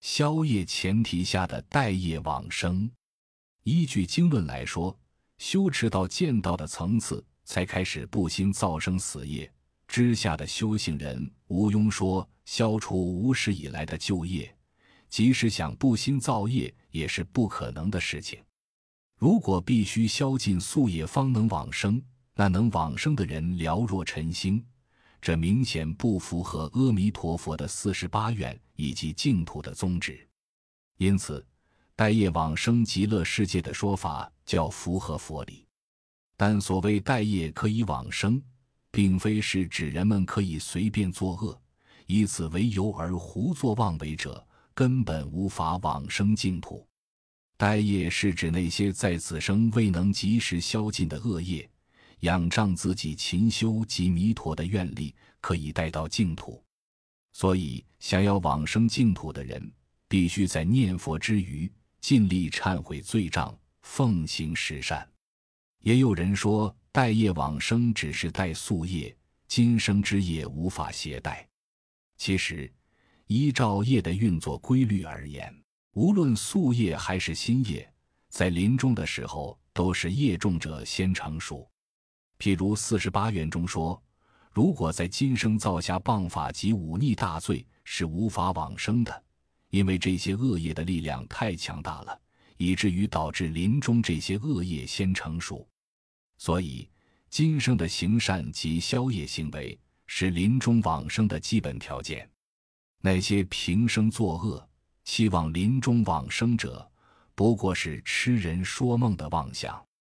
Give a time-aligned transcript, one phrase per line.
[0.00, 2.90] 宵夜前提下的待业往生。
[3.64, 4.98] 依据经论来说，
[5.36, 9.50] 修持到见道的层次，才开始不兴造生死业
[9.86, 11.30] 之下的修行人。
[11.48, 14.54] 吴庸说，消除无始以来的旧业，
[15.10, 18.42] 即使想不兴造业，也是不可能的事情。
[19.16, 22.02] 如果必须消尽宿业方能往生，
[22.34, 24.64] 那能往生的人寥若晨星，
[25.20, 30.26] 这明显不符合阿弥陀佛的四十八愿以及净土的宗旨。
[30.96, 31.46] 因此，
[31.94, 35.66] 待业往生极乐世界的说法较符合佛理。
[36.36, 38.42] 但所谓待业可以往生，
[38.90, 41.60] 并非是指人们可以随便作恶，
[42.06, 44.42] 以此为由而胡作妄为者，
[44.74, 46.86] 根本无法往生净土。
[47.58, 51.68] 待业是指那些在此生未能及时消尽的恶业，
[52.20, 56.62] 仰仗自己勤修及弥陀的愿力，可以带到净土。
[57.32, 59.72] 所以，想要往生净土的人，
[60.08, 61.70] 必须在念佛之余，
[62.00, 65.08] 尽力忏悔罪障，奉行十善。
[65.80, 71.48] 也有人说，待业往生只是带宿业，今生之业无法携带。
[72.18, 72.70] 其实，
[73.26, 75.54] 依照业的运作规律而言。
[75.94, 77.90] 无论宿业还是新业，
[78.28, 81.68] 在临终的时候都是业重者先成熟。
[82.40, 84.02] 譬如四十八愿中说，
[84.50, 89.22] 如果在今生造下谤法及忤逆大罪，是无法往生的，
[89.68, 92.18] 因为这些恶业的力量太强大了，
[92.56, 95.68] 以至于导致临终这些恶业先成熟。
[96.38, 96.88] 所以，
[97.28, 102.26] 今生的行善及消业行为是临终往生的基本条件。
[103.02, 104.66] 那些平生作恶，
[105.04, 106.90] 期望临终往生者，
[107.34, 109.84] 不过是痴人说梦的妄想。